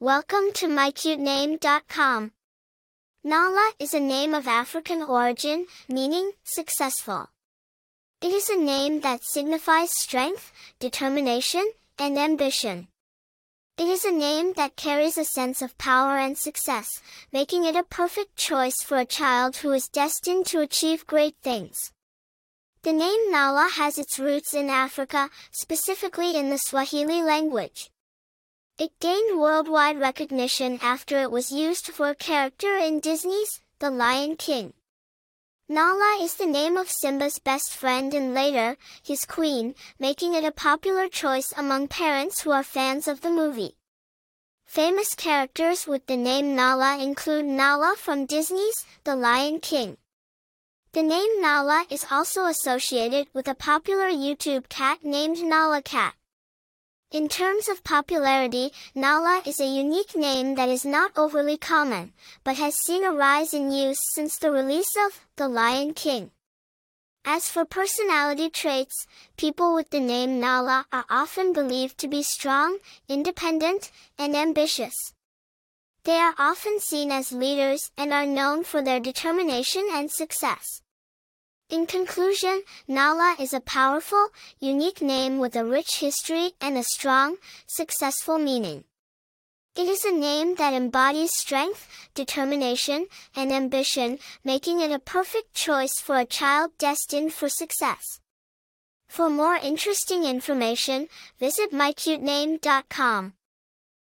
[0.00, 2.30] Welcome to mycutename.com.
[3.24, 7.30] Nala is a name of African origin, meaning successful.
[8.22, 12.86] It is a name that signifies strength, determination, and ambition.
[13.76, 16.88] It is a name that carries a sense of power and success,
[17.32, 21.90] making it a perfect choice for a child who is destined to achieve great things.
[22.82, 27.90] The name Nala has its roots in Africa, specifically in the Swahili language.
[28.78, 34.36] It gained worldwide recognition after it was used for a character in Disney's The Lion
[34.36, 34.72] King.
[35.68, 40.52] Nala is the name of Simba's best friend and later, his queen, making it a
[40.52, 43.74] popular choice among parents who are fans of the movie.
[44.64, 49.96] Famous characters with the name Nala include Nala from Disney's The Lion King.
[50.92, 56.14] The name Nala is also associated with a popular YouTube cat named Nala Cat.
[57.10, 62.12] In terms of popularity, Nala is a unique name that is not overly common,
[62.44, 66.32] but has seen a rise in use since the release of The Lion King.
[67.24, 69.06] As for personality traits,
[69.38, 72.76] people with the name Nala are often believed to be strong,
[73.08, 75.14] independent, and ambitious.
[76.04, 80.82] They are often seen as leaders and are known for their determination and success.
[81.70, 87.36] In conclusion, Nala is a powerful, unique name with a rich history and a strong,
[87.66, 88.84] successful meaning.
[89.76, 96.00] It is a name that embodies strength, determination, and ambition, making it a perfect choice
[96.00, 98.20] for a child destined for success.
[99.06, 103.34] For more interesting information, visit mycutename.com.